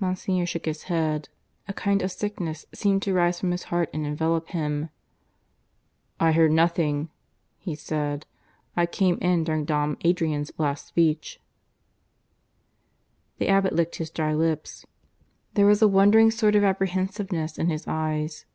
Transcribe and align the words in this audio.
Monsignor 0.00 0.46
shook 0.46 0.64
his 0.64 0.84
head. 0.84 1.28
A 1.68 1.74
kind 1.74 2.00
of 2.00 2.10
sickness 2.10 2.64
seemed 2.72 3.02
to 3.02 3.12
rise 3.12 3.38
from 3.38 3.50
his 3.50 3.64
heart 3.64 3.90
and 3.92 4.06
envelop 4.06 4.48
him. 4.48 4.88
"I 6.18 6.32
heard 6.32 6.52
nothing," 6.52 7.10
he 7.58 7.74
said. 7.74 8.24
"I 8.78 8.86
came 8.86 9.18
in 9.18 9.44
during 9.44 9.66
Dom 9.66 9.98
Adrian's 10.04 10.52
last 10.56 10.86
speech." 10.86 11.38
The 13.36 13.48
abbot 13.48 13.74
licked 13.74 13.96
his 13.96 14.08
dry 14.08 14.32
lips; 14.32 14.86
there 15.52 15.66
was 15.66 15.82
a 15.82 15.86
wondering 15.86 16.30
sort 16.30 16.56
of 16.56 16.64
apprehensiveness 16.64 17.58
in 17.58 17.68
his 17.68 17.86
eyes. 17.86 18.46